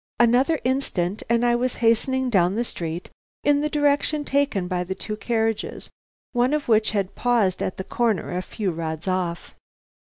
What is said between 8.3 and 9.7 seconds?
a few rods off.